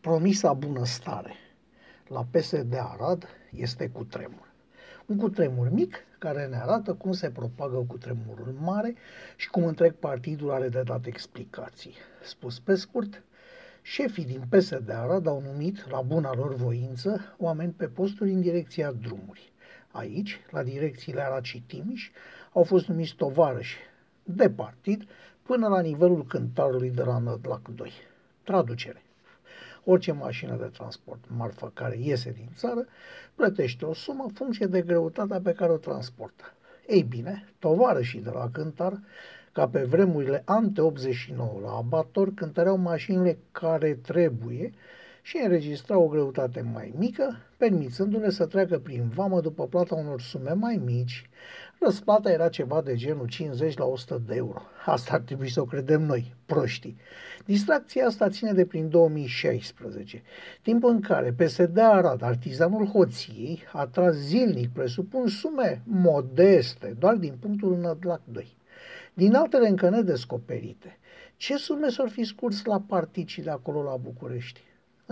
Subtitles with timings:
[0.00, 1.34] Promisa bunăstare
[2.08, 4.52] la PSD Arad este cu tremur.
[5.06, 8.94] Un cutremur mic care ne arată cum se propagă cutremurul mare
[9.36, 11.94] și cum întreg partidul are de dat explicații.
[12.22, 13.22] Spus pe scurt,
[13.82, 18.92] șefii din PSD Arad au numit, la buna lor voință, oameni pe posturi în direcția
[18.92, 19.52] drumuri.
[19.90, 22.10] Aici, la direcțiile Arad și Timiș,
[22.52, 23.76] au fost numiți tovarăși
[24.22, 25.04] de partid
[25.42, 27.92] până la nivelul cântarului de la Nădlac 2.
[28.42, 29.02] Traducere.
[29.84, 32.86] Orice mașină de transport, marfă care iese din țară,
[33.34, 36.52] plătește o sumă în funcție de greutatea pe care o transportă.
[36.86, 39.00] Ei bine, tovarășii de la cântar,
[39.52, 44.72] ca pe vremurile ante 89 la abator, cântăreau mașinile care trebuie
[45.22, 50.52] și înregistrau o greutate mai mică, permițându-le să treacă prin vamă după plata unor sume
[50.52, 51.30] mai mici,
[51.82, 54.62] Răsplata era ceva de genul 50 la 100 de euro.
[54.84, 56.96] Asta ar trebui să o credem noi, proștii.
[57.44, 60.22] Distracția asta ține de prin 2016,
[60.62, 67.34] timp în care PSD Arad, artizanul hoției, a tras zilnic, presupun, sume modeste, doar din
[67.40, 68.56] punctul Nădlac 2.
[69.14, 70.98] Din altele încă nedescoperite,
[71.36, 74.60] ce sume s-ar fi scurs la particii de acolo la București?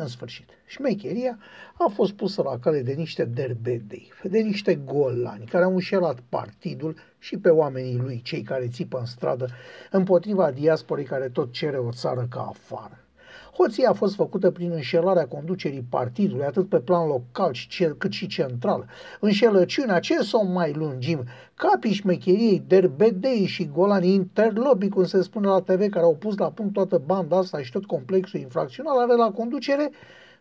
[0.00, 1.38] În sfârșit, șmecheria
[1.78, 6.96] a fost pusă la cale de niște derbedei, de niște golani care au înșelat partidul
[7.18, 9.48] și pe oamenii lui, cei care țipă în stradă,
[9.90, 13.07] împotriva diasporii care tot cere o țară ca afară.
[13.52, 17.52] Hoția a fost făcută prin înșelarea conducerii partidului, atât pe plan local
[17.98, 18.86] cât și central.
[19.20, 21.24] Înșelăciunea, ce să o mai lungim?
[21.54, 26.50] Capii șmecheriei, derbedei și golani interlobi, cum se spune la TV, care au pus la
[26.50, 29.90] punct toată banda asta și tot complexul infracțional, are la conducere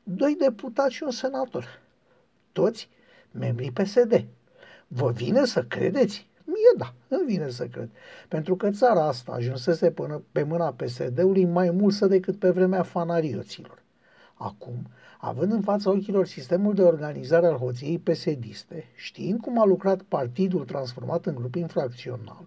[0.03, 1.79] doi deputați și un senator.
[2.51, 2.89] Toți
[3.31, 4.25] membrii PSD.
[4.87, 6.27] Vă vine să credeți?
[6.49, 7.89] Mie da, îmi vine să cred.
[8.27, 13.83] Pentru că țara asta ajunsese până pe mâna PSD-ului mai multă decât pe vremea fanarioților.
[14.33, 14.87] Acum,
[15.19, 20.65] având în fața ochilor sistemul de organizare al hoției pesediste, știind cum a lucrat partidul
[20.65, 22.45] transformat în grup infracțional,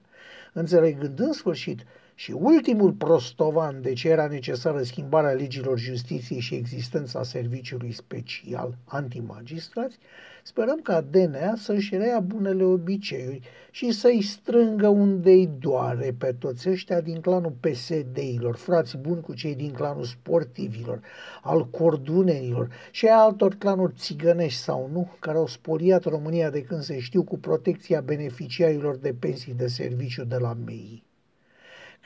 [0.53, 1.85] înțelegând în sfârșit
[2.21, 9.99] și ultimul prostovan de ce era necesară schimbarea legilor justiției și existența serviciului special antimagistrați,
[10.43, 17.01] sperăm ca DNA să-și rea bunele obiceiuri și să-i strângă unde-i doare pe toți ăștia
[17.01, 21.01] din clanul PSD-ilor, frați buni cu cei din clanul sportivilor,
[21.43, 26.83] al cordunenilor și a altor clanuri țigănești sau nu, care au spoliat România de când
[26.83, 31.09] se știu cu protecția beneficiarilor de pensii de serviciu de la MEI.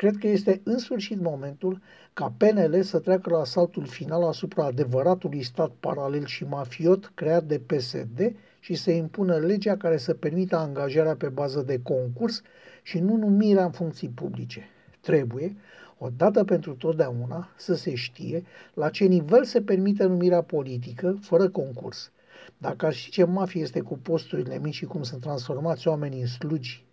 [0.04, 1.80] Cred că este în sfârșit momentul
[2.12, 7.58] ca PNL să treacă la asaltul final asupra adevăratului stat paralel și mafiot creat de
[7.58, 12.42] PSD și să impună legea care să permită angajarea pe bază de concurs
[12.82, 14.68] și nu numirea în funcții publice.
[15.00, 15.56] Trebuie,
[15.98, 18.44] odată pentru totdeauna, să se știe
[18.74, 22.10] la ce nivel se permite numirea politică fără concurs.
[22.58, 26.26] Dacă ar ști ce mafie este cu posturile mici și cum sunt transformați oamenii în
[26.26, 26.84] slugi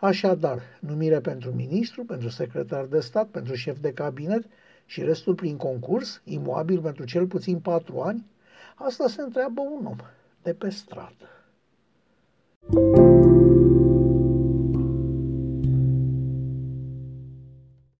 [0.00, 4.44] Așadar, numire pentru ministru, pentru secretar de stat, pentru șef de cabinet
[4.86, 8.26] și restul prin concurs, imobil pentru cel puțin patru ani,
[8.74, 9.96] asta se întreabă un om
[10.42, 11.08] de pe stradă.
[11.08, 11.37] thank you